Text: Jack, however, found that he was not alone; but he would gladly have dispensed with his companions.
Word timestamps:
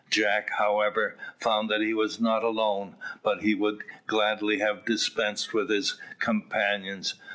Jack, 0.09 0.49
however, 0.57 1.15
found 1.39 1.69
that 1.69 1.81
he 1.81 1.93
was 1.93 2.19
not 2.19 2.41
alone; 2.43 2.95
but 3.21 3.43
he 3.43 3.53
would 3.53 3.83
gladly 4.07 4.57
have 4.57 4.83
dispensed 4.83 5.53
with 5.53 5.69
his 5.69 6.01
companions. 6.17 7.13